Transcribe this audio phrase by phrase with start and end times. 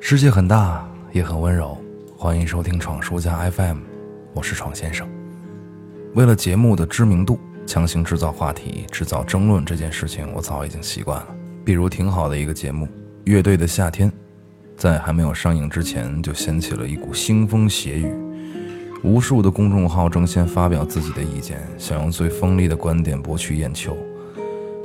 [0.00, 1.76] 世界很大，也很温柔。
[2.16, 3.78] 欢迎收听闯书家 FM，
[4.32, 5.06] 我是闯先生。
[6.14, 11.26] 为了节目的知名度，强行制造话题、制造争论这件事情，我早已经习惯了。
[11.64, 12.86] 比如挺好的一个节目
[13.24, 14.08] 《乐队的夏天》，
[14.76, 18.14] 在还没有上映之前，就掀起了一股腥风血雨，
[19.02, 23.96] 无数的公众号争先发表自己的意见，想用最锋利的观点博取眼球。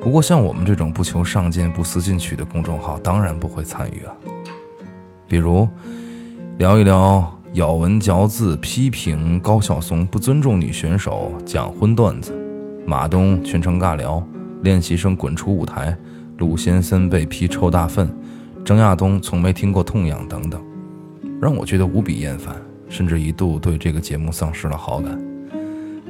[0.00, 4.14] 不过，像我们这种不求上进、不思进取的公众号，当然不会参与了。
[5.28, 5.68] 比如，
[6.56, 12.32] 聊一聊咬文嚼字、批评高晓松不尊重女选手、讲荤段子；
[12.86, 14.22] 马东全程尬聊；
[14.62, 15.94] 练习生滚出舞台；
[16.38, 18.06] 鲁先森被批臭大粪；
[18.64, 20.58] 张亚东从没听过痛痒等等，
[21.42, 22.56] 让我觉得无比厌烦，
[22.88, 25.20] 甚至一度对这个节目丧失了好感。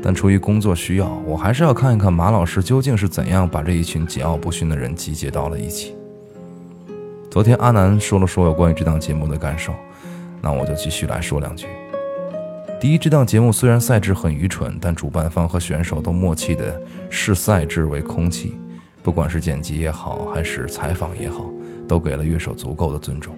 [0.01, 5.98] 但出于工作需要，我还是要看一看马老师究竟是怎样把这一群桀骜不驯的人集结到了一起。
[7.39, 9.73] 昨天阿南说了说有关于这档节目的感受，
[10.43, 11.69] 那我就继续来说两句。
[12.81, 18.57] 第一，这档节目虽然赛制很愚蠢，但主办方和选手都默契的视赛制为空气，
[19.05, 21.49] 不管是剪辑也好，还是采访也好，
[21.87, 23.33] 都给了乐手足够的尊重，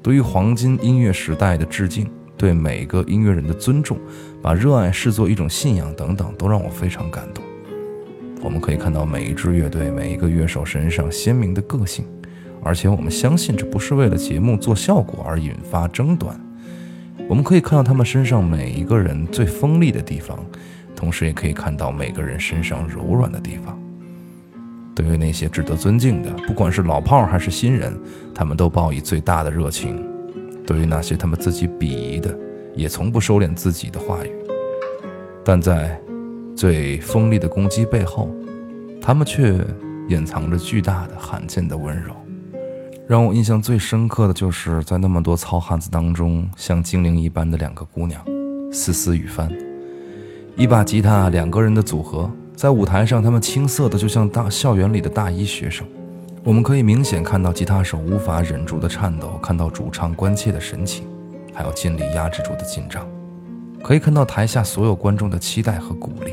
[0.00, 2.08] 对于黄金音乐时代的致敬。
[2.36, 3.98] 对每个音乐人的尊重，
[4.40, 7.42] 把热爱视作一种信仰等等，都让我非常感动。
[8.40, 12.06] 我们可以看到每一支乐队、每一个乐手身上鲜明的个性，
[12.66, 16.38] 而且我们相信这不是为了节目做效果而引发争端。
[17.28, 20.38] 我们可以看到他们身上每一个人最锋利的地方，
[20.96, 23.78] 同时也可以看到每个人身上柔软的地方。
[24.94, 27.96] 对于那些值得尊敬的，不管是老炮儿还是新人，
[28.34, 30.04] 他们都报以最大的热情。
[30.66, 32.36] 对于那些他们自己鄙夷的，
[32.74, 34.32] 也从不收敛自己的话语，
[35.44, 36.00] 但在
[36.56, 38.34] 最锋利的攻击背后，
[39.00, 39.54] 他们却
[40.08, 42.14] 隐藏着巨大的、罕见的温柔。
[43.08, 48.20] 让我印象最深刻的就是在那么多糙汉子当中，像精灵一般的两个姑娘，
[48.72, 49.48] 思思雨帆，
[50.56, 55.86] 一把吉他，两个人的组合，在舞台上，他们青涩的就像大校园里的大一学生。
[56.42, 61.06] 我们可以明显看到吉他手无法忍住的颤抖，看到主唱关切的神情，
[61.54, 63.06] 还有尽力压制住的紧张。
[63.84, 66.32] 可以看到台下所有观众的期待和鼓励。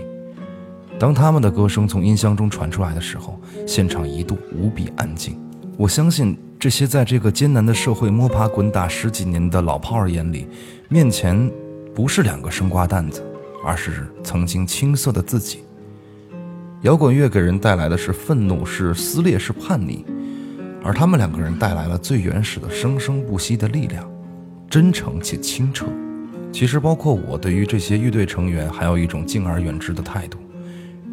[0.98, 5.40] 当他们的歌声从音箱中传出来的时候，现场一度无比安静。
[5.76, 10.48] 我相信这些在这个艰难的社会摸爬滚打十几年的老炮儿眼里，
[10.88, 11.52] 面前
[11.94, 13.22] 不是两个生瓜蛋子，
[13.66, 15.66] 而是曾经青涩的自己。
[16.84, 20.06] 摇滚乐给人带来的是愤怒，是撕裂，是叛逆，
[20.82, 24.10] 而他们两个人带来了最原始的生生不息的力量，
[24.70, 25.86] 真诚且清澈。
[26.54, 30.38] 其实，包括我对于这些乐队成员，还有一种敬而远之的态度，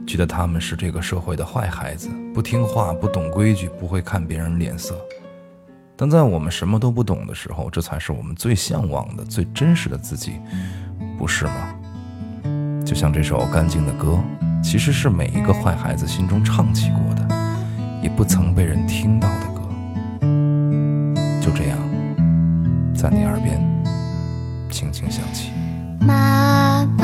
[0.07, 4.97] 觉得他们是这个社会的坏孩子，不听话，不懂规矩，不会看别人脸色。
[6.01, 10.41] 但在我们什么都不懂的时候，这才是我们最向往的、最真实的自己，
[11.19, 11.75] 不是吗？
[12.87, 14.19] 就像这首《干净的歌》。
[14.63, 17.29] 其实是每一个坏孩子心中唱起过的，
[18.03, 19.61] 也不曾被人听到的歌。
[21.43, 21.77] 就这样，
[22.95, 23.61] 在你耳边
[24.71, 25.51] 轻轻响起。
[26.01, 27.00] 妈妈